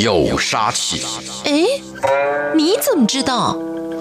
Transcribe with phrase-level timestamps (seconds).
[0.00, 1.04] 有杀气。
[1.44, 1.64] 哎，
[2.54, 3.56] 你怎么知道？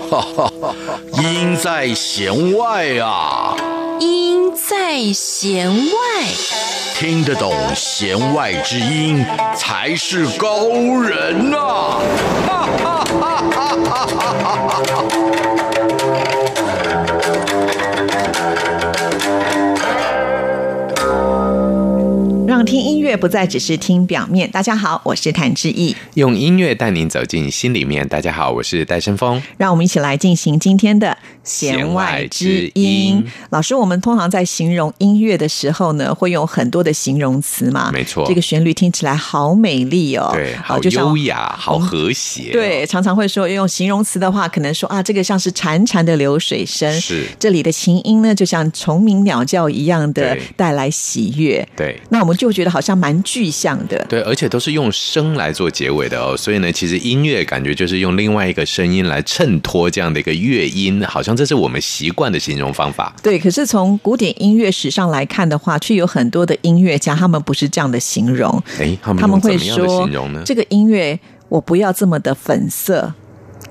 [0.10, 0.74] 哈哈哈，
[1.22, 3.56] 音在弦外啊。
[4.00, 6.26] 音在弦外，
[6.96, 9.26] 听得懂弦外之音
[9.58, 10.70] 才是高
[11.02, 11.58] 人呐！
[12.48, 15.29] 哈哈哈哈哈哈！
[22.70, 24.48] 听音乐不再只是听表面。
[24.52, 28.08] 大家好，我是谭志毅，用音乐带您走进心里面。
[28.08, 29.42] 大家好，我是戴胜峰。
[29.58, 33.26] 让我们一起来进行今天的弦外之音。
[33.50, 37.90] 老师，我们通常在形容音乐的时候呢，会用很多的形容词嘛？
[37.92, 42.54] 没错，这个旋律听起来好美丽哦，对，好优雅，好和谐、哦。
[42.54, 51.68] 对，常常会说用形容词的话，可能说啊，这个像是潺潺的流水声，是这里的琴音呢，就像虫鸣鸟叫一样的带来喜悦。
[51.76, 52.54] 对，那我们就。
[52.60, 63.16] 我觉得好像蛮具象的，对，而且都是用声来做结尾的哦，所以呢，其实音乐感觉就是用另外一个声音来衬托这样的一个乐音，好像这是我们习惯的形容方法。
[63.24, 70.42] 对，可是从古典音乐史上来看的话，却有很多的音乐家，他们不是这样的形容，哎，他们，他们会说形容呢？
[70.46, 71.18] 这个音乐
[71.48, 73.14] 我不要这么的粉色。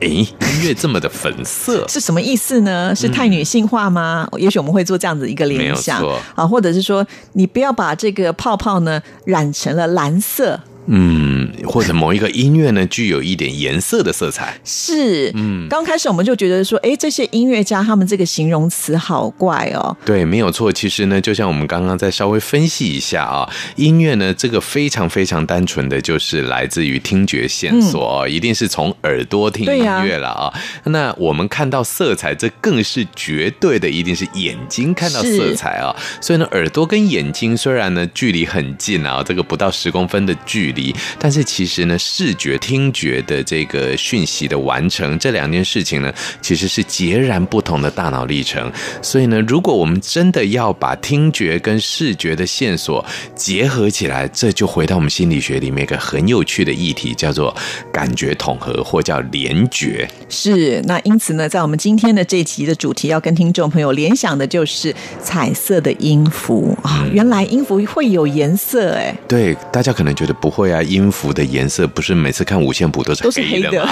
[0.00, 0.28] 诶，音
[0.62, 2.94] 乐这么的粉色是什么意思呢？
[2.94, 4.28] 是太女性化吗？
[4.32, 6.00] 嗯、也许我们会做这样子一个联想
[6.34, 10.60] 啊，或者是说，你不要把这个泡泡呢染成了蓝色。
[10.90, 14.58] 嗯，或者某一个音乐呢，具有一点颜色的色彩。
[14.64, 19.94] 是，嗯，刚开始我们就觉得说，哎，这些音乐家他们这个形容词好怪哦。
[20.06, 20.72] 对，没有错。
[20.72, 30.52] 其实呢，就像我们刚刚再稍微分析一下啊，音乐呢，这个非常非常单纯的就是来自于听觉线索，嗯、一定是从耳朵听音乐了啊。
[30.84, 35.94] 那我们看到色彩，这更是绝对的，一定是眼睛看到色彩啊。
[36.22, 40.77] 所以呢，耳朵跟眼睛虽然呢距离很近啊，这个不到十公分的距离。
[41.18, 48.70] 但是其实呢，视觉、听觉的这个讯息的完成，这两件事情呢，其实是截然不同的大脑历程。
[49.02, 53.04] 所以呢，如果我们真的要把听觉跟视觉的线索
[53.34, 57.54] 结合起来，这就回到我们心理学里面一个很有趣的议题，叫做
[57.92, 60.08] 感觉统合，或叫联觉。
[60.28, 60.80] 是。
[60.86, 67.10] 那因此呢，在我们今天的这集的主题，要跟听众朋友联想的就是彩色的音符啊、嗯哦。
[67.12, 70.67] 原来音符会有颜色，哎，对，大家可能觉得不会。
[70.68, 73.90] 对啊，音符的颜色不是每次看五线谱都是黑的吗？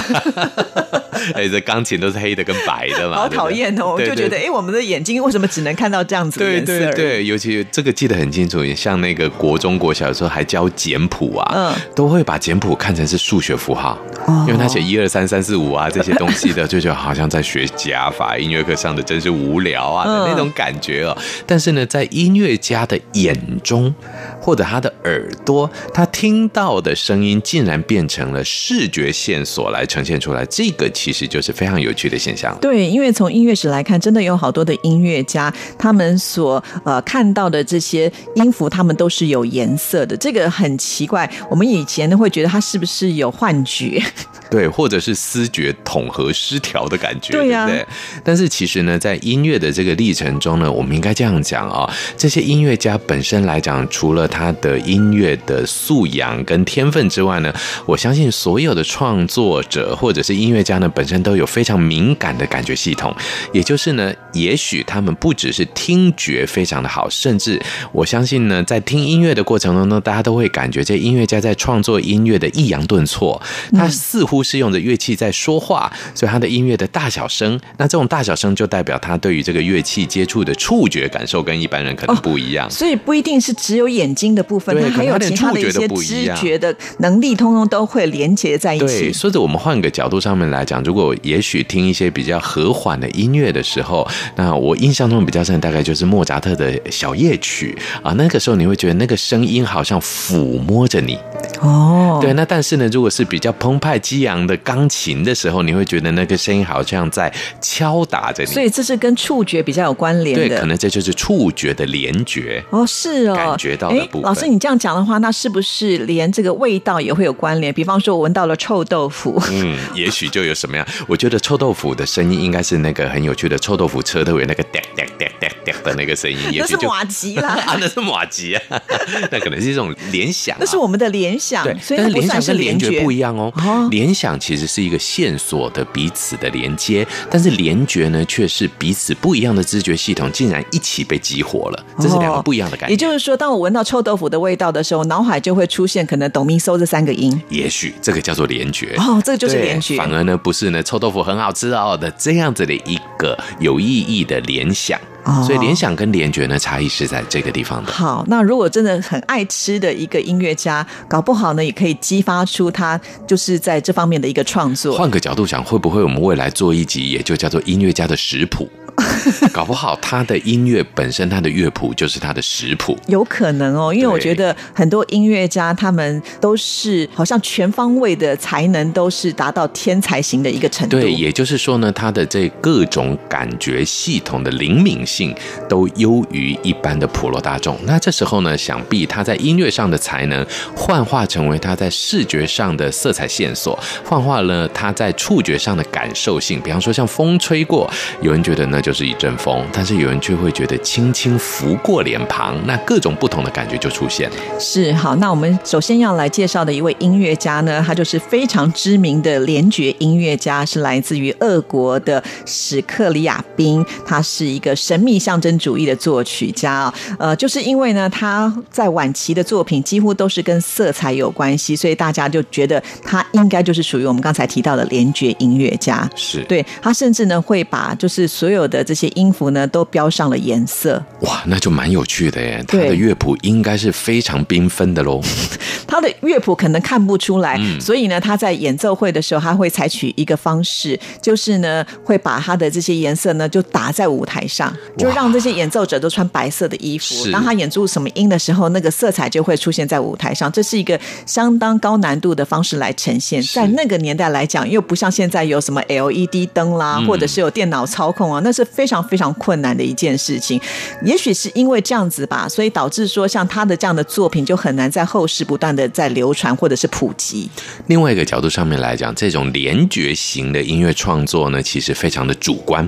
[1.34, 3.94] 哎，这钢琴都是黑的跟白的嘛， 好讨厌哦！
[3.94, 6.78] 我就觉得，哎，我们的眼睛为什么只能看到这样子的颜色？
[6.78, 18.37] 对对对，尤其这个记得很清楚，像那个国中国小的时候还教简谱啊，嗯，都会把简谱看成是数学符号，哦、因为他写一二三三四五啊这些东西的，就觉得好像在学加法。
[18.37, 21.16] 音乐课上的真是无聊啊的那种感觉哦。
[21.47, 23.93] 但是呢，在音乐家的眼中
[24.38, 26.66] 或者他的耳朵，他听到。
[26.81, 32.56] 的声音竟然变成了视觉线索来呈现出来，这个其实就是非常有趣的现象。
[32.60, 40.16] 对，因为从音乐史来看，真的有好多的音乐家，他们所呃看到的这些音符，他们都是有颜色的。
[40.16, 44.03] 这个很奇怪，我们以前呢会觉得他是不是有幻觉？
[44.50, 47.66] 对，或者是思觉统合失调的感觉，对呀、啊。
[47.66, 47.84] 对，
[48.22, 57.53] 但是其实呢，在音乐的这个历程中呢，我们应该这样讲啊、哦，这些音乐家本身来讲，除了他的音乐的素养跟天分之外呢，
[57.84, 63.15] 我相信所有的创作者或者是音乐家呢，本身都有非常敏感的感觉系统，
[63.53, 67.61] 也就是呢，也许他们不只是听觉非常的好，甚至
[67.93, 73.43] 我相信呢，在听音乐的过程中呢，大家都会感觉这音乐家在创作音乐的抑扬顿挫，
[73.73, 74.37] 他似乎。
[74.47, 88.87] 是用着乐器在说话，所以他的音乐的大小声，那这种大小声就代表他对于这个乐器接触的触觉感受跟一般人可能不一样，哦、所以不一定是只有眼睛的部分，他还有其他的一些知觉的能力，通通都会连接在一起。
[88.87, 97.76] 对，所以我们换个角度上面来讲，如果也许听一些比较和缓的音乐的时候，那我印象中比较深，大概就是莫扎特的小夜曲。
[98.03, 101.19] 啊，那个时候你会觉得那个声音好像抚摸着你。
[101.61, 110.49] 哦，对，那但是呢，如果是比较澎湃激昂的钢琴的时候，你会觉得那个声音好像在敲打着你，所以这是跟触觉比较有关联的。
[110.49, 114.23] 对，可能这就是触觉的联觉哦，是哦，感觉到的部分。
[114.23, 117.73] 老师，你这样讲的话，那是不是连这个味道也会有关联？
[117.73, 120.87] 比方说，我闻到了臭豆腐，嗯，也许就有什么样？
[121.06, 125.47] 我觉得臭豆腐的声音应该是那个很有趣的臭豆腐车都有那个哒哒哒哒。
[125.85, 128.62] 的那个声音，也那是马吉啦， 啊，那是马吉啊，
[129.31, 133.53] 那可能是一种联想，那是我们的联想，对，所以它不算是联觉不一样哦。
[133.91, 142.93] 联想其实是一个线索的彼此的连接，但是联觉呢，却是彼此不一样的知觉系统竟然一起被激活了，这是两个不一样的感觉。
[142.93, 149.97] 也就是说，当我闻到臭豆腐的味道的时候，脑海就会出现可能董明搜这三个音，也许这个叫做联觉哦，这个就是联觉。
[149.97, 154.99] 反而呢，不是呢，臭豆腐很好吃哦的这样子的一个有意义的联想。
[155.44, 157.93] 所以联想跟联觉呢，差异是在这个地方的。
[157.93, 164.96] 好，那如果真的很爱吃的一个音乐家，搞不好呢，也可以激发出他就是在这方面的一个创作。
[164.96, 168.69] 换个角度想，会不会我们未来做一集，也就叫做音乐家的食谱？
[169.52, 173.93] 搞不好他的音乐本身，他的乐谱就是他的食谱，有可能哦。
[173.93, 180.99] 因为我觉得很多音乐家他们都是好像全方位的才能都是达到天才型的一个程度。
[180.99, 185.35] 对，也就是说呢，他的这各种感觉系统的灵敏性性
[185.69, 187.77] 都优于一般的普罗大众。
[187.85, 190.47] 那这时候呢，想必他在音乐上的才能
[190.77, 196.61] 幻化成为他在视觉上的色彩线索，幻化了他在触觉上的感受性。
[196.61, 197.91] 比方说像风吹过，
[198.21, 198.81] 有人觉得呢。
[198.87, 204.37] 就是一阵风，但是有人却会觉得轻轻拂过脸庞，那各种不同的感觉就出现了。
[204.61, 216.94] 是，好，那我们首先要来介绍的一位音乐家呢，他就是非常知名的联觉音乐家，是来自于俄国的史克里亚宾，他是一个神秘象征主义的作曲家啊。
[217.19, 226.08] 呃，就是因为呢，他在晚期的作品几乎都是跟色彩有关系，所以大家就觉得他应该就是属于我们刚才提到的联觉音乐家。
[226.14, 228.76] 是，对，他甚至呢会把就是所有的。
[228.76, 231.03] 的这些音符呢，都标上了颜色。
[231.20, 232.62] 哇，那就蛮有趣的耶！
[232.69, 235.19] 他的乐谱应该是非常缤纷的喽。
[235.88, 247.31] 他的乐谱可能看不出来，嗯，所以呢，他在演奏会的时候，他会采取一个方式，就是呢，会把他的这些颜色呢，就打在舞台上，就让这些演奏者都穿白色的衣服。
[247.32, 250.52] 当他演出什么音的时候，那个色彩就会出现在舞台上。
[250.52, 253.43] 这是一个相当高难度的方式来呈现。
[253.43, 258.66] 在那个年代来讲，又不像现在有什么 LED 灯啦，嗯，或者是有电脑操控啊，那是。
[258.66, 260.60] 非常非常困难的一件事情，
[261.02, 267.48] 也许是因为这样子吧，所以导致说像他的这样的作品就很难在后世不断的在流传或者是普及。
[267.87, 272.87] 另外一个角度上面来讲，这种联觉型的音乐创作呢，其实非常的主观。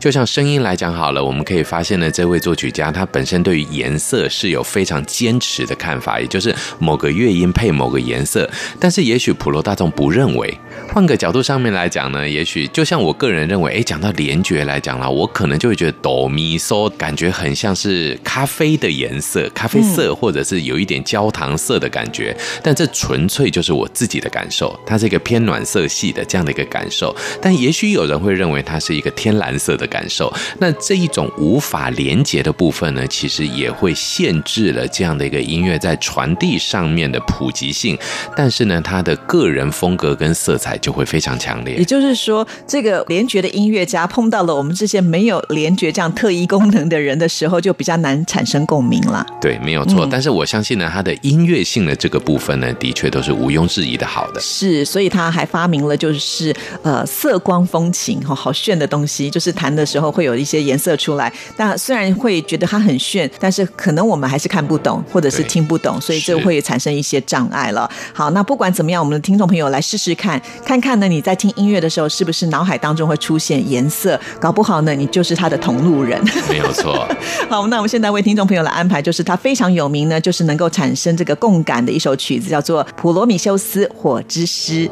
[0.00, 8.48] 就像声音来讲好了，我们可以发现呢，这位作曲家他本身对于颜色是有非常坚持的看法，也就是某个乐音配某个颜色。
[8.78, 10.54] 但是也许普罗大众不认为。
[10.92, 27.14] 换个角度上面来讲呢，也许就像我个人认为，哎，讲到联觉来讲啦，我可能就会觉得哆咪嗦感觉很像是咖啡的颜色，咖啡色或者是有一点焦糖色的感觉，但这纯粹就是我自己的感受，它是一个偏暖色系的这样的一个感受。
[27.42, 30.32] 但也许有人会认为它是一个天蓝色的感受。
[30.58, 37.98] 那这一种无法连接的部分呢，其实也会限制了这样的一个音乐在传递上面的普及性。
[38.36, 40.78] 但是呢，他的个人风格跟色彩。
[40.80, 41.76] 就会非常强烈。
[41.76, 49.26] 也就是说，这个联觉的音乐家碰到了我们这些没有联觉这样特异功能的人的时候，就比较难产生共鸣了。
[49.40, 50.06] 对，没有错。
[50.06, 50.08] 嗯。
[50.08, 54.40] 但是我相信呢，他的音乐性的这个部分呢，的确都是毋庸置疑的好的。
[54.40, 61.27] 是，所以他还发明了就是呃色光风琴，哦，好炫的东西，就是弹的时候会有一些颜色出来。
[61.56, 67.90] 但虽然会觉得它很炫，但是可能我们还是看不懂，或者是听不懂，所以这会产生一些障碍了。
[68.12, 70.40] 好，那不管怎么样，我们的听众朋友来试试看。
[70.64, 74.18] 看看呢，你在听音乐的时候，是不是脑海当中会出现颜色？
[74.40, 76.22] 搞不好呢，你就是他的同路人。
[76.48, 77.06] 没有错。
[77.48, 84.88] 好，那我们现在为听众朋友来安排，就是他非常有名呢，就是能够产生这个共感的一首曲子，叫做《普罗米修斯火之诗》。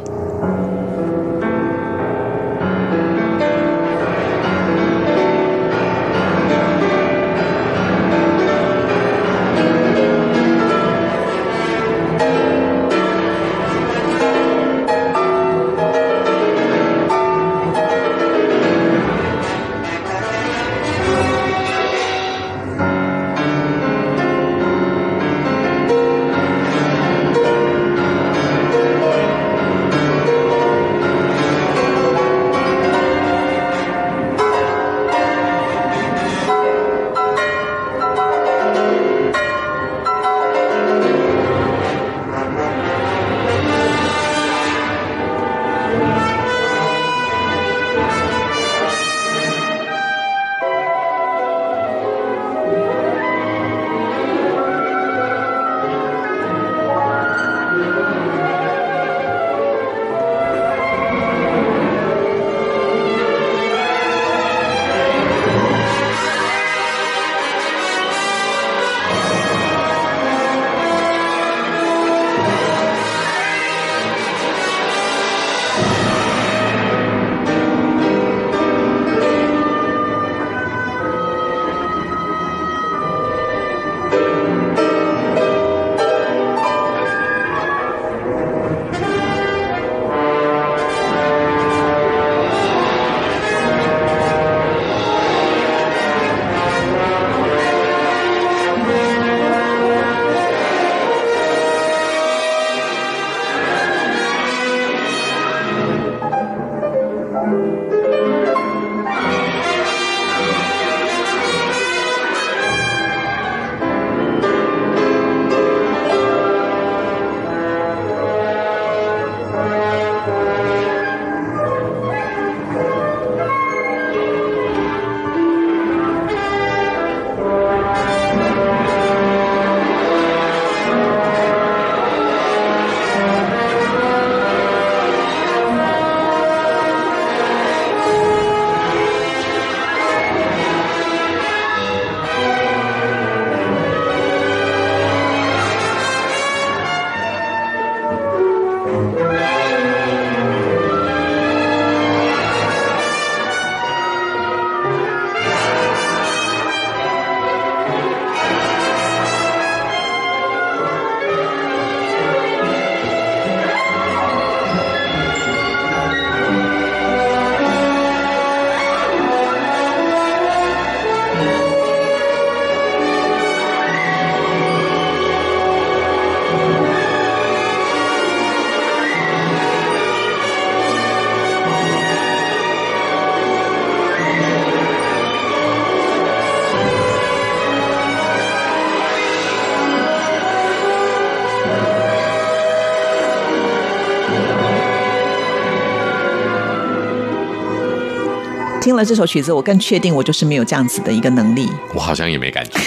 [198.97, 201.69] 听了这首曲子，我更确定我就是没有这样子的一个能力。
[201.95, 202.81] 我好像也没感觉。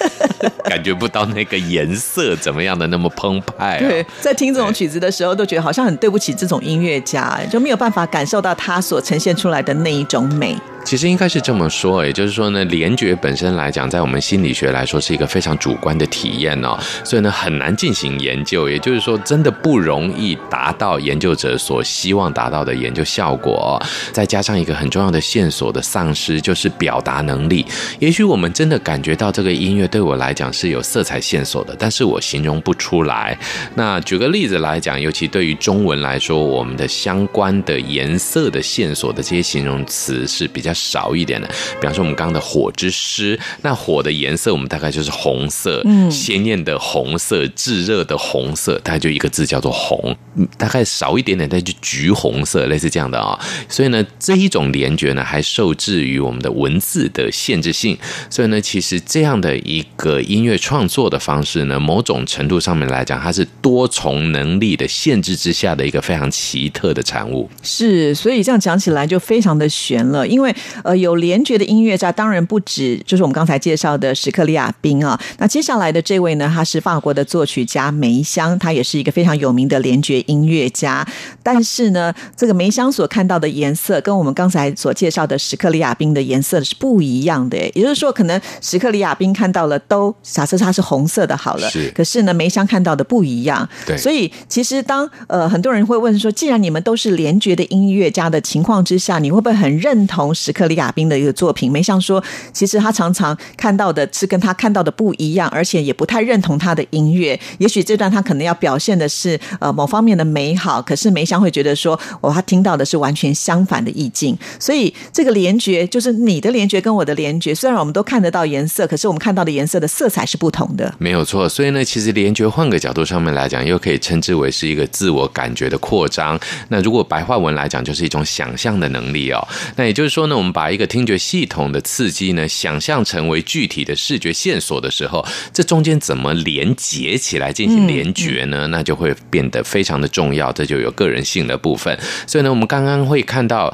[0.64, 3.78] 感觉不到那个颜色怎么样的那么澎湃，啊。
[3.78, 10.56] 对，在听这种曲子的时候，都觉得好像很对不起这种音乐家，就没有办法感受到他所呈现出来的那一种美。
[10.82, 18.68] 其实应该是这么说，也就是说呢，联觉本身来讲，在我们心理学来说是一个非常主观的体验哦，所以呢很难进行研究。
[18.68, 23.80] 也就是说，真的不容易达到研究者所希望达到的研究效果。
[24.10, 27.64] 再加上一个很重要的线索的丧失，就是表达能力。
[28.00, 33.38] 也许我们真的感觉到这个音乐对我来讲是有色彩线索的，但是我形容不出来。
[33.76, 40.69] 那举个例子来讲，尤其对于中文来说，我们的相关的颜色的线索的这些形容词是比较。
[40.72, 41.48] 少一点的，
[41.80, 50.16] 比方说我们刚刚的火之诗，那火的颜色我们大概就是红色，嗯，鲜艳的红色，炙热的红色，大概就一个字叫做红，
[50.56, 53.38] 大概少一点点，那就橘红色，类似这样的啊。
[53.68, 57.96] 所以呢，这一种联觉呢，还受制于我们的文字的限制性。
[58.28, 67.48] 所以呢，其实这样的一个音乐创作的方式呢，某种程度上面来讲，它是多重能力的限制之下的一个非常奇特的产物。
[67.62, 70.54] 是，所以这样讲起来就非常的悬了，因为。
[70.82, 75.18] 呃，有联觉的音乐家当然不止，就是我们刚才介绍的史克里亚宾啊。
[75.38, 81.06] 那接下来的这位呢，他是法国的作曲家梅香，他也是一个非常有名的联觉音乐家。
[81.42, 87.56] 但是呢，这个梅香所看到的颜色跟我们刚才所介绍的史克里亚宾的颜色是不一样的。
[87.74, 91.68] 也就是说，可能史克里亚宾看到了都假设它是红色的，好了。
[91.70, 91.90] 是。
[91.94, 93.68] 可是呢，梅香看到的不一样。
[93.86, 93.96] 对。
[93.96, 101.70] 所以其实当呃很多人会问说，既然你们都是联觉的音乐家的情况之下，你会不会很认同史克里亚宾的一个作品？
[101.70, 107.38] 梅香说，其实他常常看到的是跟他看到的不一样，而且也不太认同他的音乐。
[107.58, 114.36] 也许这段他可能要表现的是呃某方面的美好，可是梅香会觉得说，哦，他听到的是完全相反的意境。
[114.58, 120.92] 所以这个联觉就是你的联觉跟我的联觉，虽然我们都看得到颜色，可是我们看到的颜色的色彩是不同的。
[120.98, 121.48] 没有错。
[121.48, 126.38] 所以呢，其实联觉换个角度上面来讲，又可以称之为是一个自我感觉的扩张。
[126.68, 129.46] 那如果白话文来讲，就是一种想象的能力哦。
[129.76, 138.66] 那也就是说呢，我们把一个听觉系统的刺激呢，想象成为具体的视觉线索的时候，这中间怎么连接起来进行联觉呢？
[138.68, 141.98] 那就会变得非常的重要，这就有个人性的部分。
[142.26, 143.72] 所以呢，我们刚刚会看到。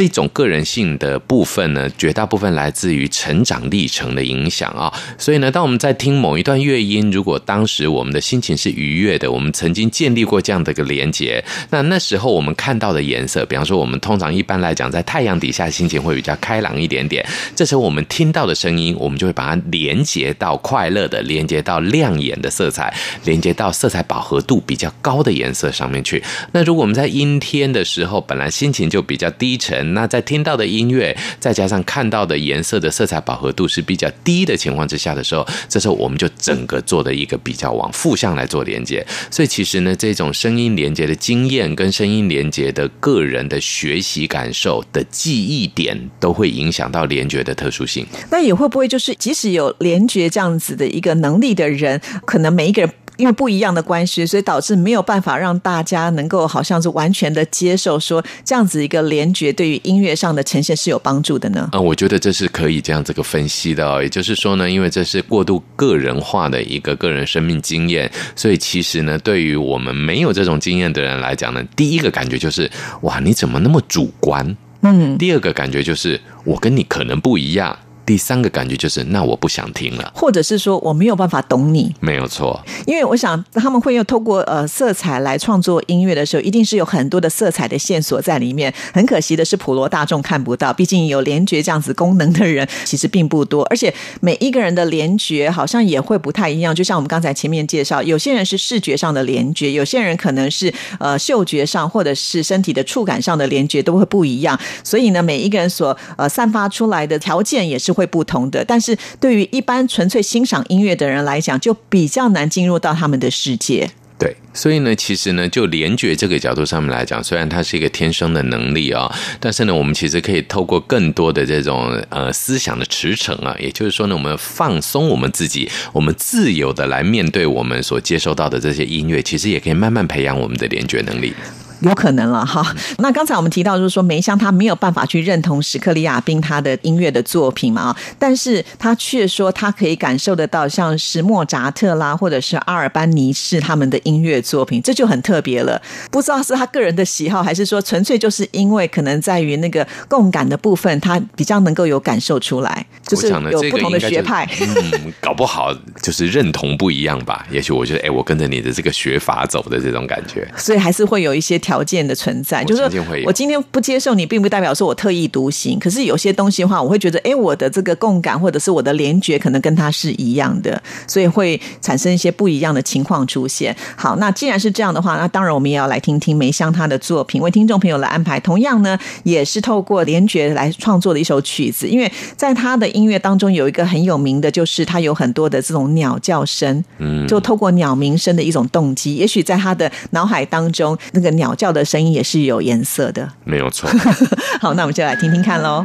[0.00, 4.90] 这种个人性的部分呢，绝大部分来自于成长历程的影响啊。
[5.18, 17.22] 所以呢，当我们在听某一段乐音，如果当时我们的心情是愉悦的，我们曾经建立过这样的一个连接，那那时候我们看到的颜色，比方说我们通常一般来讲在太阳底下心情会比较开朗一点点，
[17.54, 22.90] 这时候我们听到的声音，我们就会把它连接到快乐的，连接到亮眼的色彩，
[23.26, 26.24] 连接到色彩饱和度比较高的颜色上面去。
[26.52, 29.89] 那如果我们在阴天的时候，本来心情就比较低沉。
[29.94, 39.06] 那在听到的音乐，再加上看到的颜色的色彩饱和度是比较低的情况之下的时候，这时候我们就整个做的一个比较往负向来做连接。
[39.30, 48.06] 所以其实呢，这种声音连接的经验跟声音连接的个人的学习感受的记忆点，都会影响到连觉的特殊性。
[48.30, 52.90] 那也会不会就是，即使有连觉这样子的一个能力的人，可能每一个人。
[53.20, 61.68] 因为不一样的关系，所以导致没有办法让大家能够好像是完全的接受，说这样子一个联觉对于音乐上的呈现是有帮助的呢？
[61.72, 64.02] 啊，我觉得这是可以这样这个分析的哦。
[64.02, 72.70] 也就是说呢，因为这是过度个人化的一个个人生命经验，所以其实呢，对于我们没有这种经验的人来讲呢，第一个感觉就是
[73.02, 74.56] 哇，你怎么那么主观？
[74.82, 77.78] 嗯，第二个感觉就是我跟你可能不一样。
[78.10, 82.60] 第三个感觉就是，那我不想听了，或者是说我没有办法懂你，没有错。
[82.84, 88.74] 因为我想他们会用透过呃色彩来创作音乐的时候，一定是有很多的色彩的线索在里面。
[88.92, 96.74] 很可惜的是，普罗大众看不到，毕竟有联觉这样子功能的人其实并不多，而且每一个人的联觉好像也会不太一样。
[96.74, 104.58] 就像我们刚才前面介绍，有些人是视觉上的联觉，有些人可能是呃嗅觉上或者是身体的触感上的联觉都会不一样。
[104.82, 107.99] 所以呢，每一个人所呃散发出来的条件也是会。
[108.00, 113.90] 会不同的，但是对于一般纯粹欣赏音乐的人来讲，就比较难进入到他们的世界。
[114.18, 131.34] 对，所以呢，其实呢，就联觉这个角度上面来讲，虽然它是一个天生的能力啊，但是呢，我们其实可以透过更多的这种呃思想的驰骋啊，也就是说呢，我们放松我们自己，我们自由的来面对我们所接收到的这些音乐，其实也可以慢慢培养我们的联觉能力。
[131.80, 132.74] 有可能了哈。
[132.98, 145.80] 那刚才我们提到就是说，梅香他没有办法去认同史克里亚宾他的音乐的作品嘛啊，但是他却说他可以感受得到，像是莫扎特啦，或者是阿尔班尼士他们的音乐作品，这就很特别了。
[146.10, 154.48] 不知道是他个人的喜好，还是说纯粹就是因为可能在于那个共感的部分，他比较能够有感受出来，就是有不同的学派。
[154.60, 157.46] 嗯，搞不好就是认同不一样吧。
[157.50, 162.64] 也许我觉得，哎，我跟着你的这个学法走的这种感觉， 所以还是会有一些条件的存在。
[162.64, 162.82] 就是
[163.24, 165.78] 我今天不接受你，并不代表说我特意独行。
[165.78, 173.76] 可是有些东西的话，我会觉得，哎，我的这个共感或者是我的联觉，可能跟他是一样的，所以会产生一些不一样的情况出现。
[173.94, 178.40] 好，那既然是这样的话，那当然我们也要来听听梅香他的作品，为听众朋友来安排。
[178.40, 193.86] 同样呢，也是透过联觉来创作的一首曲子，因为在他的音乐当中有一个很有名的，就是他有很多的这种鸟叫声，嗯，就透过鸟鸣声的一种动机，也许在他的脑海当中，那个鸟叫的声音也是有颜色的，没有错。
[194.62, 195.84] 好，那我们就来听听看喽。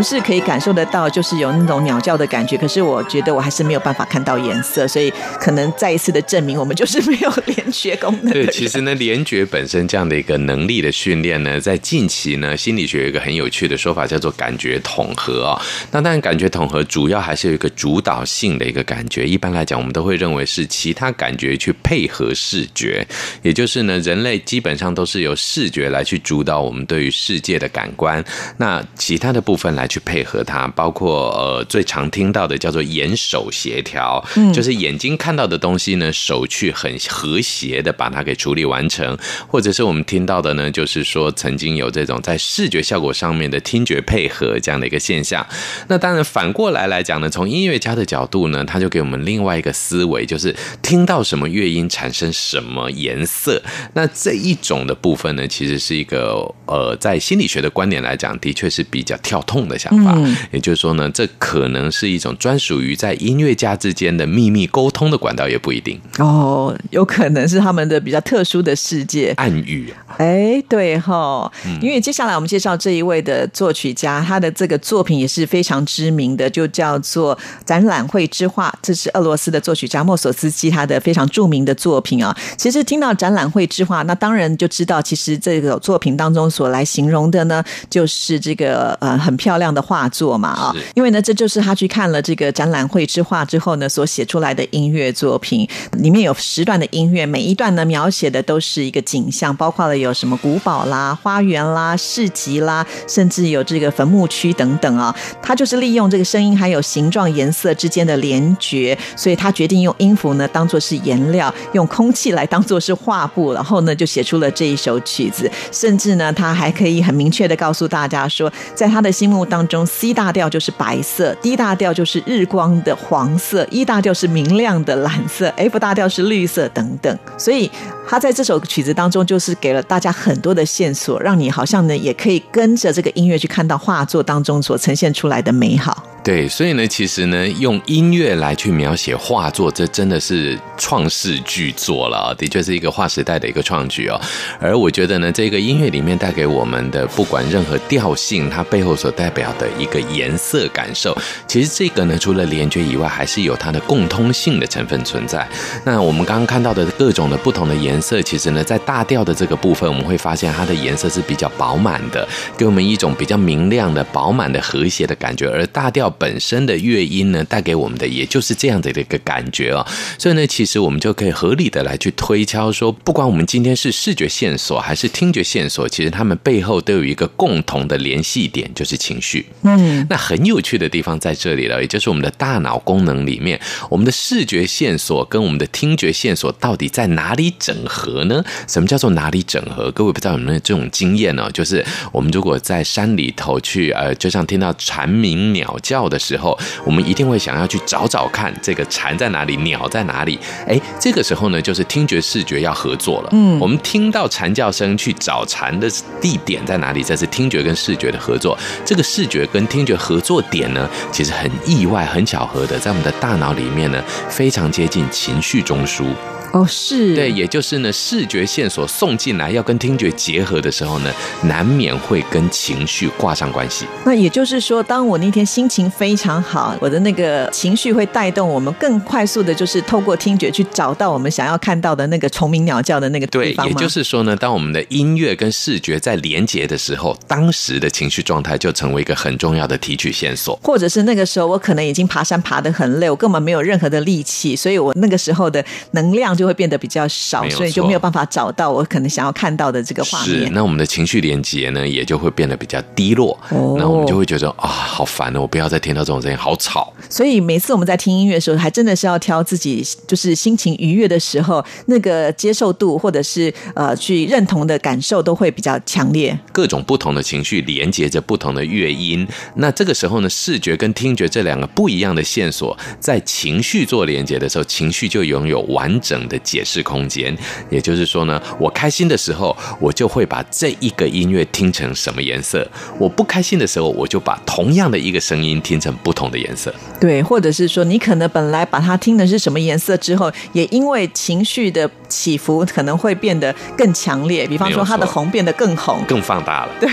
[0.00, 2.56] 们是可以感受得到，就是有那种鸟叫的感觉。
[2.56, 8.32] 可是我觉得我还是没有办法看到颜色，所以可能再一次的证明，我们就是没有联觉功能。
[8.32, 15.60] 对，其实呢，联觉本身这样的一个能力的训练呢，在近期呢，心理学有一个很有趣的说法，叫做感觉统合啊。
[15.90, 19.26] 那当然，感觉统合主要还是有一个主导性的一个感觉。
[19.26, 23.06] 一般来讲，我们都会认为是其他感觉去配合视觉，
[23.42, 28.24] 也就是呢，人类基本上都是由视觉来去主导我们对于世界的感官。
[28.56, 29.38] 那其他的。
[29.50, 45.44] 部分来去配合它，包括呃最常听到的叫做眼手协调，嗯，就是眼睛看到的东西呢，手去很和谐的把它给处理完成，或者是我们听到的呢，就是说曾经有这种在视觉效果上面的听觉配合这样的一个现象。
[45.88, 53.60] 那当然反过来来讲呢，从音乐家的角度呢，他就给我们另外一个思维，就是听到什么乐音产生什么颜色。
[53.94, 59.30] 那这一种的部分呢，其实是一个呃在心理学的观点来讲，的确是比较跳。
[59.30, 60.12] 跳痛的想法。
[60.14, 65.98] 嗯、也就是说呢，这可能是一种专属于在音乐家之间的秘密沟通的管道，也不一定。
[66.18, 69.92] 哦，有可能是他们的比较特殊的世界暗语。
[70.18, 82.36] 哎，对哈，因为接下来我们介绍这一位的作曲家，他的这个作品也是非常知名的，就叫做《展览会之画》，这是俄罗斯的作曲家莫索斯基他的非常著名的作品啊。
[82.58, 90.74] 其实听到《展览会之画》，那当然就知道，其实这个作品当中所来形容的呢，就是这个呃很漂亮的画作嘛啊。
[90.94, 105.14] 因为呢，这就是他去看了这个《展览会之画》之后呢，所写出来的音乐作品，里面有十段的音乐，每一段呢描写的都是一个景象，包括了有什么古堡啦、花园啦、市集啦，甚至有这个坟墓区等等啊。
[105.42, 115.50] 他就是利用这个声音还有形状、颜色之间的联觉，所以他决定用音符呢当做是颜料，用空气来当做是画布，然后呢就写出了这一首曲子。
[115.72, 127.18] 甚至呢，他还可以很明确的告诉大家说，在他的心目当当中，C 大调就是白色，D 大调就是日光的黄色，E 大调是明亮的蓝色，F 大调是绿色等等。
[127.36, 127.70] 所以
[128.08, 136.02] 他在这首曲子当中，就是给了大家很多的线索，让你好像呢也可以跟着这个音乐去看到画作当中所呈现出来的美好。
[136.22, 142.34] 对，所以呢，其实呢，用音乐来去描写画作，这真的是创世巨作了啊！
[142.36, 144.20] 的确是一个划时代的一个创举哦。
[144.60, 151.16] 而我觉得呢，这个音乐里面带给我们的，不管任何调性，它背后所代表的一个颜色感受，
[151.48, 155.48] 其实这个呢，除了联觉以外，还是有它的共通性的成分存在。
[155.84, 162.28] 那我们刚刚看到的各种的不同的颜色，其实呢，在大调的这个部分，我们会发现它的颜色是比较饱满的，
[162.58, 165.48] 给我们一种比较明亮的、饱满的、和谐的感觉。
[165.48, 169.82] 而大调本身的乐音呢，带给我们的也就是这样的一个感觉啊、哦，
[170.18, 179.46] 所以呢，其实我们就可以合理的来去推敲说，不管我们今天是视觉线索还是听觉线索，其实他们背后都有一个共同的联系点，就是情绪。
[179.62, 188.44] 嗯，那很有趣的地方在这里了，也就是我们的大脑功能里面，我们的视觉线索跟我们的听觉线索到底在哪里整合呢？
[188.68, 189.90] 什么叫做哪里整合？
[189.92, 191.50] 各位不知道有没有这种经验呢？
[191.52, 196.58] 就是我们如果在山里头去，呃，就像听到蝉鸣鸟叫的时候。
[196.84, 200.38] 我们一定会想要去找找看这个蝉在哪里，鸟在哪里。
[200.66, 203.28] 哎，这个时候呢，就是听觉视觉要合作了。
[203.32, 205.88] 嗯，我们听到蝉叫声，去找蝉的
[206.20, 208.56] 地点在哪里，这是听觉跟视觉的合作。
[208.84, 216.06] 这个视觉跟听觉合作点呢，其实很意外、很巧合的，在我们的大脑里面呢，非常接近情绪中枢。
[216.52, 223.86] 哦，是对，也就是呢，视觉线索送进来要跟听觉结合的时候呢，难免会跟情绪挂上关系。
[224.04, 233.66] 那也就是说，当我那天心情非常好，我的那个情绪会带动我们更快速的，就是透过听觉去找到我们想要看到的那个虫鸣鸟叫的那个地方。
[233.66, 240.58] 对，也就是说呢，当我们的音乐跟视觉在连接的时候，当时的情绪状态就成为一个很重要的提取线索。
[240.62, 246.30] 或者是那个时候，我可能已经爬山爬得很累，我根本没有任何的力气，所以我那个时候的能量。
[246.30, 250.46] 就会变得比较少，所以就没有办法找到我可能想要看到的这个画面。
[250.46, 253.36] 是，那我们的情绪连接呢，也就会变得比较低落。
[253.50, 256.92] 哦，那我们就会觉得啊，好烦哦，我不要再听到这种声音，好吵。
[257.08, 266.38] 所以每次我们在听音乐的时候，还真的是要挑自己就是心情愉悦的时候，那个接受度或者是呃去认同的感受都会比较强烈。
[266.52, 277.36] 各种不同的情绪连接着不同的乐音，那这个时候呢，视觉跟听觉这两个不一样的线索，在情绪做连接的时候，情绪就拥有完整的解释空间，
[277.70, 282.60] 也就是说呢，我开心的时候，我就会把这一个音乐听成什么颜色；
[282.98, 286.74] 我不开心的时候，我就把同样的一个声音听成不同的颜色。
[286.98, 294.46] 对，或者是说，你可能本来把它听的是什么颜色之后，也因为情绪的起伏，可能会变得更强烈。
[294.46, 296.72] 比方说，它的红变得更红，更放大了。
[296.80, 296.88] 对，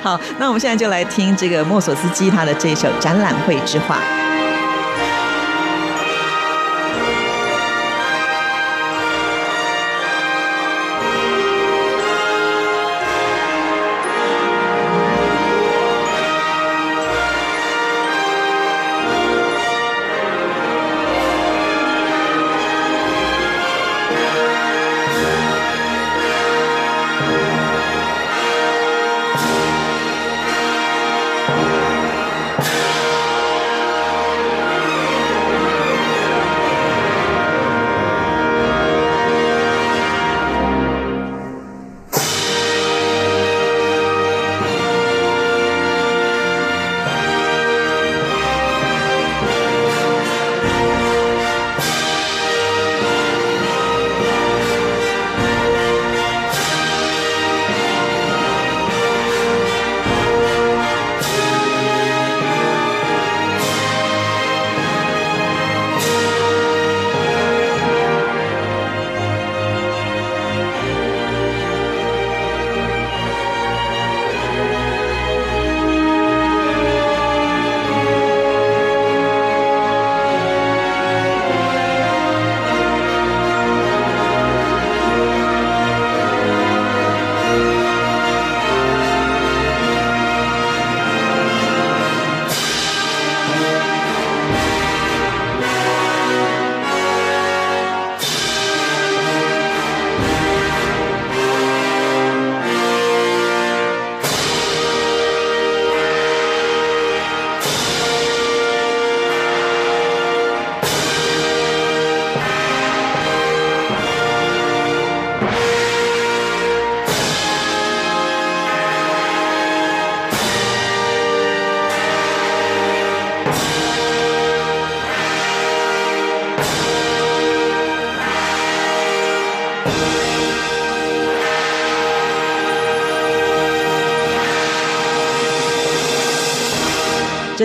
[0.00, 3.96] 好，那我们现在就来听这个莫索斯基他的这首《展览会之画》。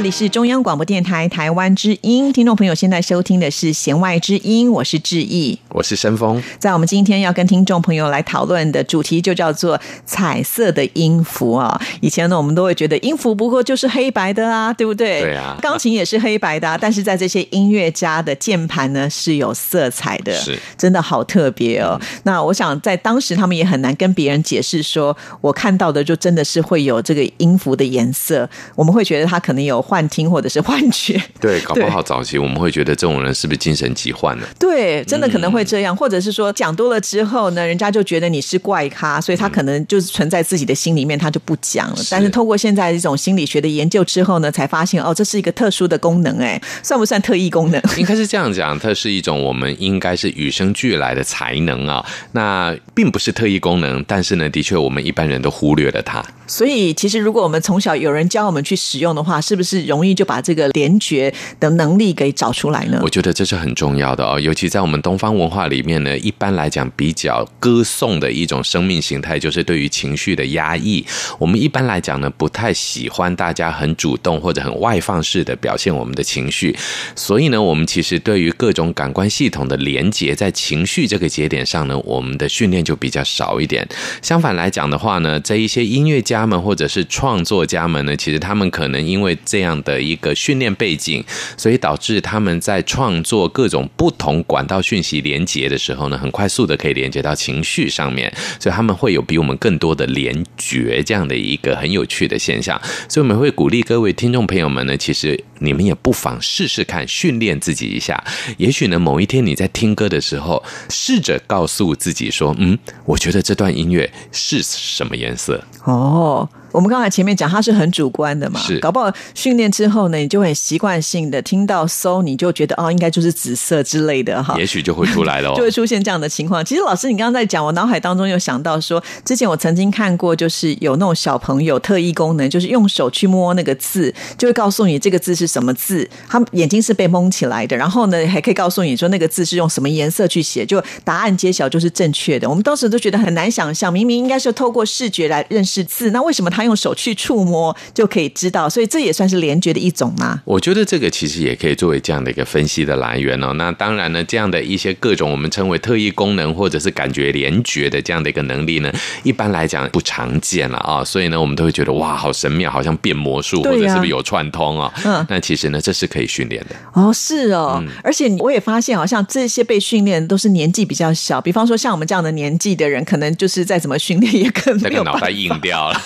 [0.06, 6.42] 里是中央广播电台台湾之音，听众朋友现在收听的是《弦外之音》，我是志毅，我是申峰。
[6.58, 11.78] 在我们今天要跟听众朋友来讨论的主题就叫做彩色的音符啊。
[12.00, 15.22] 以前呢，我们都会觉得音符不过就是黑白的啊，对不对？
[15.22, 15.58] 对啊。
[15.62, 21.98] 钢琴也是黑白的啊，但是在这些音乐家的键盘呢是有色彩的，是真的好特别哦。
[22.00, 29.82] 嗯、那我想在当时他们也很难跟别人解释说，我看到的就真的是会有这个音符的颜色，我们会觉得他可能有。
[29.82, 34.46] 幻听或者是幻觉，对，搞不好早期我们会觉得这种人是不是精神疾患呢？
[34.58, 41.96] 对，真的可能会这样，嗯、或者是说讲多了之后呢，人家就觉得你是怪咖，所以他可能就是存在自己的心里面，他就不讲了。
[41.98, 47.82] 是，但是通过现在这种心理学的研究之后呢，才发现哦，这是一个特殊的功能，哎，算不算特异功能？
[47.98, 52.06] 应该是这样讲，它是一种我们应该是与生俱来的才能啊。
[52.34, 56.24] 那并不是特异功能，但是呢，的确我们一般人都忽略了它。
[56.48, 59.86] 所以，其实如果我们从小有人教我们去使用的话，是不是？
[59.86, 63.00] 容易就把这个联觉的能力给找出来呢？
[63.04, 71.06] 我觉得这是很重要的哦，尤其在我们东方文化里面呢，一般来讲比较歌颂的一种生命形态，就是对于情绪的压抑。
[71.38, 76.76] 我们一般来讲呢，不太喜欢大家很主动或者很外放式的表现我们的情绪。
[77.16, 83.88] 所以呢，我们其实对于各种感官系统的连接，在情绪这个节点上呢，我们的训练就比较少一点。
[84.24, 89.76] 相反来讲的话呢，在一些音乐家家们或者是创作家们呢，其实他们可能因为这样。
[89.86, 91.24] 的一个训练背景，
[91.58, 102.82] 所以导致他们在创作各种不同管道讯息连接的时候呢，很快速的可以连接到情绪上面，所以他们会有比我们更多的联觉这样的一个很有趣的现象。
[103.08, 108.24] 所以我们会鼓励各位听众朋友们呢，其实你们也不妨试试看训练自己一下。
[108.58, 116.25] 也许呢，某一天你在听歌的时候，试着告诉自己说：“嗯，我觉得这段音乐是什么颜色？”哦。
[116.26, 126.64] all 我们刚才前面讲，它是很主观的嘛，是搞不好训练之后呢，你就很习惯性的听到 so，你就觉得哦，应该就是紫色之类的哈，也许就会出来了， 就会出现这样的情况。
[126.66, 142.50] 其实老师，你刚刚在讲，我脑海当中有想到说，之前我曾经看过，就是有那种小朋友特异功能，就是用手去摸那个字，就会告诉你这个字是什么字，他眼睛是被蒙起来的，然后呢，还可以告诉你说那个字是用什么颜色去写，就答案揭晓就是正确的。
[142.50, 150.42] 我们当时都觉得很难想象，明明应该是透过视觉来认识字，那为什么他用手去触摸就可以知道，所以这也算是联觉的一种吗？
[150.46, 153.54] 我觉得这个其实也可以作为这样的一个分析的来源哦。
[153.54, 158.92] 那当然呢，这样的一些各种我们称为特异功能或者是感觉联觉的这样的一个能力呢，
[159.24, 161.04] 一般来讲不常见了啊。
[161.04, 164.92] 所以呢，我们都会觉得哇，好神妙，好像变魔术，或者是不是有串通啊？
[165.06, 167.12] 嗯，那其实呢，这是可以训练的哦。
[167.14, 176.02] 是哦，嗯、而且我也发现，好像这些被训练都是年纪比较小，比方说像我们这样的年纪的人，可能就是再怎么训练也可能没有脑袋硬掉了。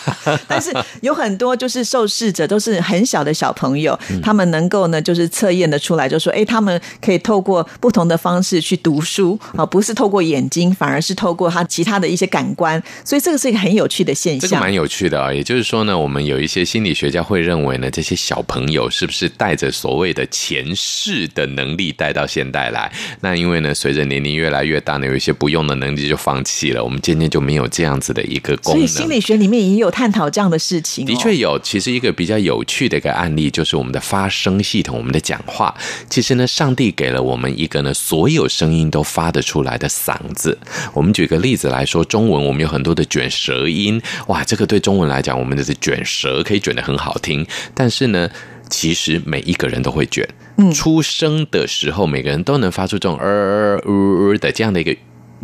[0.49, 0.73] 但是。
[1.01, 14.49] 有很多就是受试者都是很小的小朋友，他们能够呢就是测验的出来，就说哎，他们可以透过不同的方式去读书啊，不是透过眼睛，反而是透过他其他的一些感官，所以这个是一个很有趣的现象。
[14.49, 22.91] 这个蛮有趣的啊，也就是说呢，我们有一些心理学家会认为呢，这些小朋友是不是带着所谓的前世的能力带到现代来？
[23.21, 28.79] 那因为呢，随着年龄越来越大呢，有一些不用的能力就放弃了，我们渐渐就没有这样子的一个功能。
[28.79, 31.05] 所以心理学里面也有探讨这样的事情。
[31.05, 35.75] 的确有，其实一个比较有趣的一个案例就是我们的发声系统，我们的讲话。
[36.09, 40.57] 其实呢，上帝给了我们一个呢，所有声音都发得出来的嗓子。
[40.93, 47.45] 我们举个例子来说，中文我们有很多的卷舌音，哇，这个对中文来讲，我们的是卷舌可以卷得很好听。
[47.73, 48.29] 但是呢，
[48.69, 50.27] 其实每一个人都会卷，
[50.73, 54.95] 出生的时候每个人都能发出这种呃呃呃的这样的一个。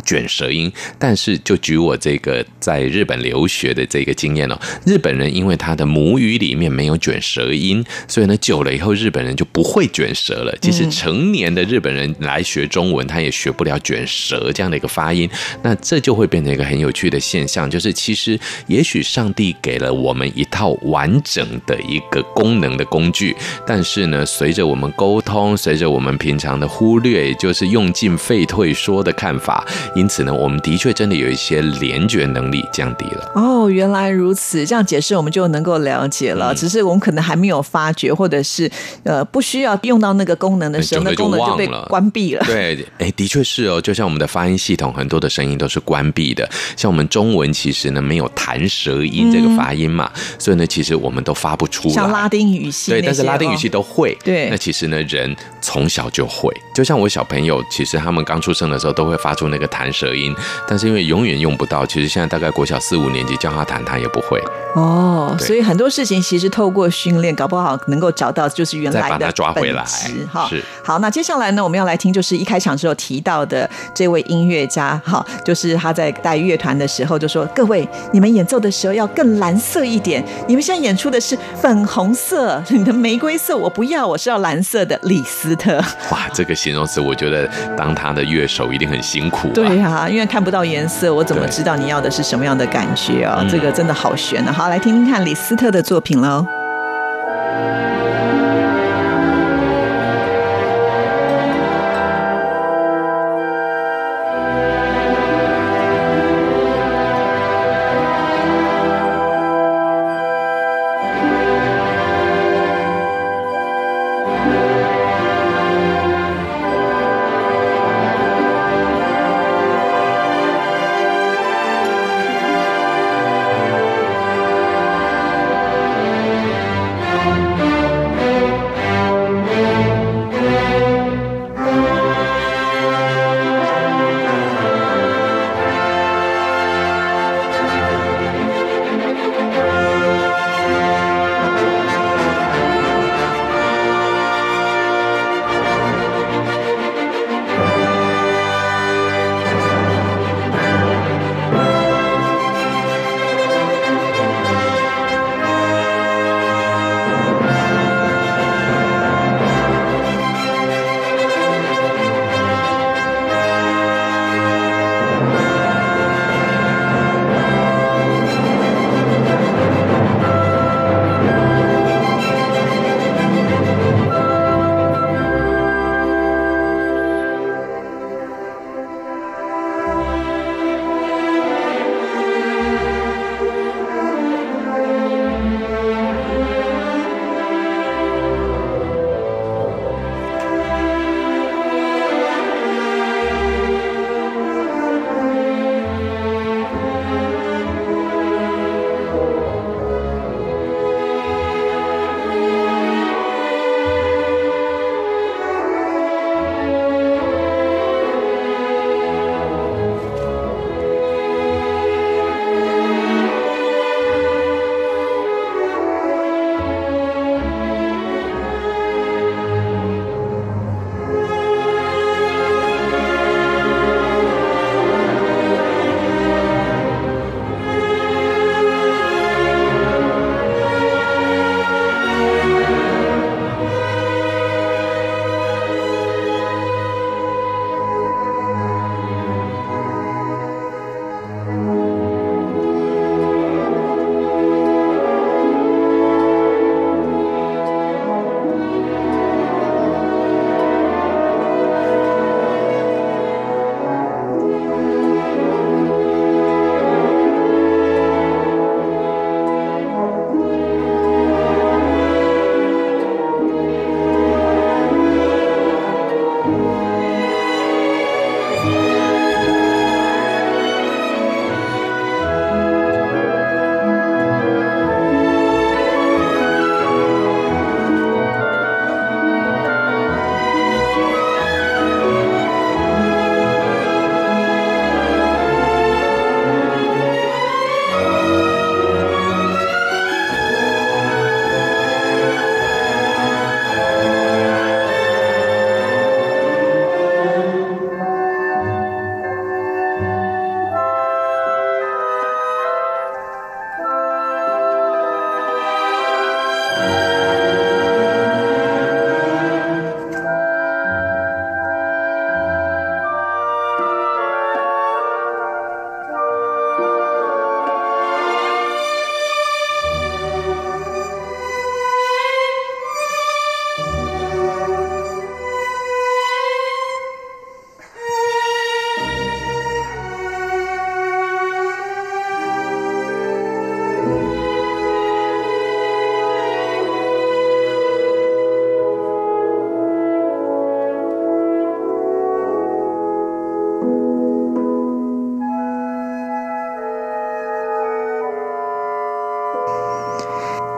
[0.04, 10.56] 卷舌音，但是就举我这个在日本留学的这个经验哦，日本人因为他的母语里面没有卷舌音，所以呢，久了以后日本人就不会卷舌了。
[10.62, 15.30] 即使成年的日本人来学中文，他也学不了卷舌这样的一个发音。
[15.64, 29.66] 那这就会变成一个很有趣的现象，就是其实也许上帝给了我们一套完整的一个功能的工具，但是呢，随着我们沟通，随着我们平常的忽略，也就是用进废退说的看法。
[29.94, 33.32] 因此呢，我们的确真的有一些联觉能力降低了。
[33.36, 36.54] 哦，原来如此，这样解释我们就能够了解了。
[36.54, 38.70] 嗯、只是我们可能还没有发觉，或者是
[39.04, 42.44] 呃不需要用到那个功能的时候，那功能就被关闭了。
[42.46, 43.82] 对，哎，的确是哦。
[43.82, 46.50] 就像我们的发音系统，很多的声音都是关闭的。
[46.76, 51.94] 像我们中文其实呢没有弹舌音这个发音嘛，嗯、所以呢其实我们都发不出来。
[51.94, 54.14] 像拉丁语系，对，但是拉丁语系都会。
[54.14, 56.52] 哦、对，那其实呢人从小就会。
[56.76, 60.36] 就像我小朋友，其实他们刚出生的时候都会发出那个弹舌音，
[60.68, 64.44] 但是因为永远用不到，其实现在大概国小四五年级教他弹，他也不会。
[64.76, 69.84] 哦，所以很多事情其实透过训练，搞不好能够找到就是原来的把它抓回来
[70.32, 70.50] 哈。
[70.84, 80.24] 好，那接下来呢，我们要来听就是一开场时候提到的这位音乐家哈，就是他在带乐团的时候就说：“各位，你们演奏的时候要更蓝色一点。
[80.48, 85.78] 你们现在演出的是粉红色，你的玫瑰色我不要，我是要蓝色的。”李斯特，
[86.12, 89.48] 哇，这个形容词，我觉得当他的乐手一定很辛苦。
[89.54, 93.46] 对啊，因为看不到颜色，我怎么知道你要的是什么样的感觉啊？
[93.50, 94.65] 这个真的好悬啊！
[94.66, 96.44] 好，来听听看李斯特的作品喽。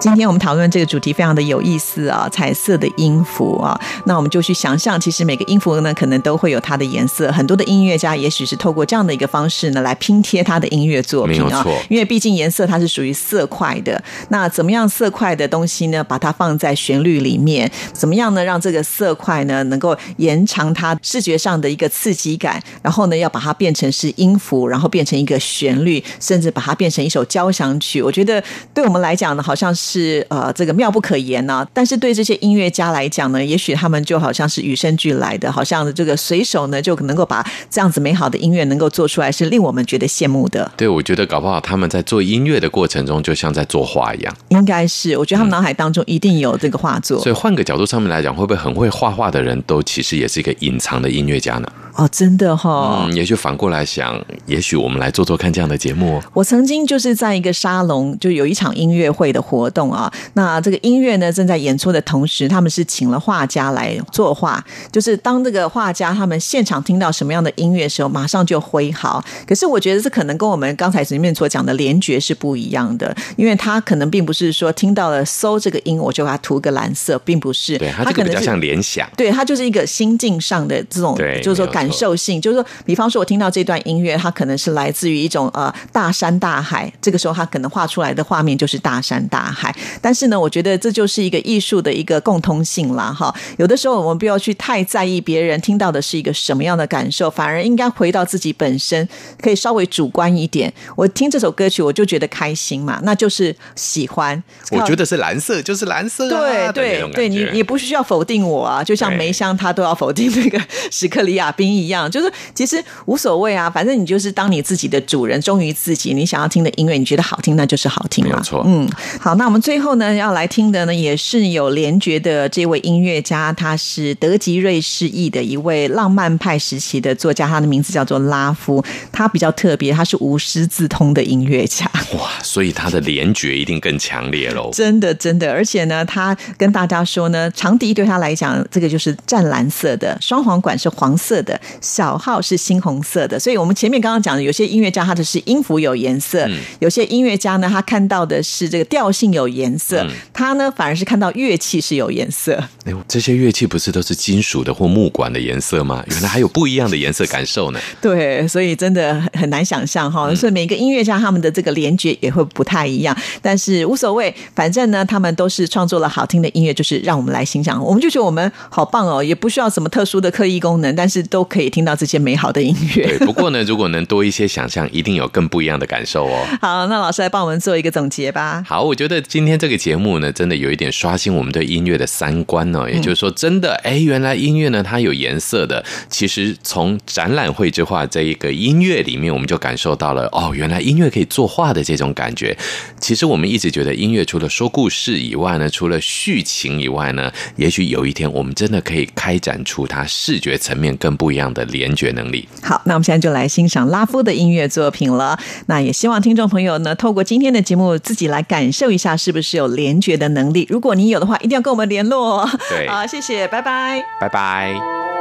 [0.07, 7.29] 今天我们讨论这个主题非常的有意思啊，彩色的音符啊，那我们就去想象，其实每个音符呢，可能都会有它的颜色。
[7.29, 11.63] 很多的音乐家也许是透过这样的一个方式呢，来拼贴他的音乐作品啊。
[11.89, 16.01] 因为毕竟颜色它是属于色块的，那怎么样色块的东西呢？
[16.01, 18.41] 把它放在旋律里面，怎么样呢？
[18.41, 28.01] 让这个色块呢，能够延长它视觉上的一个刺激感，然后呢，要把它变成是音符，然后变成一个旋律，甚至把它变成一首交响曲。
[28.01, 28.41] 我觉得
[28.73, 29.96] 对我们来讲呢，好像是。
[29.97, 31.67] 是呃，这个妙不可言呢、啊。
[31.73, 40.71] 但是对这些音乐家来讲呢，也许他们就好像是与生俱来的，好像这个随手呢就能够把这样子美好的音乐能够做出来，是令我们觉得羡慕的。
[40.77, 44.33] 对，我觉得搞不好他们在做音乐的过程中，就像在作画一样。
[44.49, 47.19] 应该是，我觉得他们脑海当中一定有这个画作。
[47.19, 51.67] 嗯、所以换个角度上面来讲，会不会很会画画的人都其实也是一个隐藏的音乐家呢？
[51.97, 53.05] 哦，真的哈、哦。
[53.07, 56.21] 嗯，也许反过来想，也许我们来做做看这样的节目。
[56.31, 60.11] 我曾经就是在一个沙龙，就有一场音乐会的活动啊。
[60.33, 64.63] 那这个音乐呢，正在演出的同时，他们是请了画家来作画。
[64.91, 69.23] 就是当这个画家他们现场听到什么样的音乐的时候，马上就挥毫。
[69.47, 77.75] 可是我觉得这可能跟我们刚才前面所讲的联觉是不一样的，因为他可能并不是说听到了搜这个音，我就给他涂个蓝色，并不是。
[77.79, 79.09] 对，他这个比较像联想。
[79.17, 81.86] 对，他就是一个心境上的这种，就是说感。
[81.87, 89.73] 感受性就是说，比方说，我听到这段音乐，它可能是来自于一种呃大山大海，这个时候它可能画出来的画面就是大山大海。
[90.01, 93.13] 但是呢，我觉得这就是一个艺术的一个共通性啦。
[93.13, 93.33] 哈。
[93.57, 99.07] 有的时候我们不要去太在意别人听到的是一个什么样的感受，反而应该回到自己本身，
[99.41, 100.73] 可以稍微主观一点。
[100.95, 104.41] 我听这首歌曲，我就觉得开心嘛，那就是喜欢。
[104.71, 106.71] 我觉得是蓝色，就是蓝色啊。
[106.73, 110.59] 对对对，你你不需要否定我啊，就像梅香他都要否定那个
[110.91, 111.76] 史克里亚宾。
[111.77, 116.13] 一样，就是其实无所谓啊，反正你就是当你自己的主人，忠于自己。
[116.13, 118.63] 你想要听的音乐，你觉得好听，那就是好听，没有错。
[118.65, 128.83] 嗯，好，那我们最后呢要来听的呢，也是有联觉的这位音乐家，他是德籍瑞士裔的一位浪漫派时期的作家，他的名字叫做拉夫。
[129.11, 131.85] 他比较特别，他是无师自通的音乐家。
[132.17, 134.71] 哇，所以他的联觉一定更强烈喽。
[134.73, 141.59] 真的，真的，而且呢，他跟大家说呢，长笛对他来讲，这个就是湛蓝色的，双簧管是黄色的。
[141.81, 152.63] 小号是猩红色的，所以我们前面刚刚讲的，有些音乐家他的是音符有颜色，嗯、有些音乐家呢，他看到的是这个调性有颜色，嗯、他呢反而是看到乐器是有颜色。
[152.85, 156.03] 哎，这些乐器不是都是金属的或木管的颜色吗？
[156.07, 157.79] 原来还有不一样的颜色感受呢。
[158.01, 160.33] 对，所以真的很难想象哈。
[160.35, 167.83] 所以每个音乐家他们的这个联觉也会不太一样，但是无所谓，反正呢，他们都是创作了好听的音乐，就是让我们来欣赏。
[167.83, 171.67] 我们就觉得我们好棒哦，也不需要什么特殊的刻意功能，但是都可以。
[171.77, 173.19] 听到这些美好的音乐，对。
[173.19, 176.43] 不过呢，如果能多一些想象，一定有更不一样的感受哦。
[176.59, 178.63] 好，那老师来帮我们做一个总结吧。
[178.65, 182.89] 好，我觉得今天这个节目呢，真的有一点刷新我们对音乐的三观哦。
[182.89, 185.83] 也就是说，真的，哎，原来音乐呢，它有颜色的。
[186.09, 192.57] 其实从展览绘之画这一个音乐里面，我们就感受到了哦，原来音乐可以作画的这种感觉。
[192.99, 201.67] 其实我们一直觉得音乐除了说故事以外呢，除了叙情以外呢，也许有一天我们真的可以开展出它视觉层面更不一样的。
[201.67, 202.47] 联觉能力。
[202.63, 205.37] 好，那我们现在就来欣赏拉夫的音乐作品了。
[205.65, 210.65] 那也希望听众朋友呢，透过今天的节目，自己来感受一下，是不是有联觉的能力。
[210.69, 212.49] 如果你有的话，一定要跟我们联络。
[212.69, 215.16] 对，好，谢谢，拜拜，拜拜。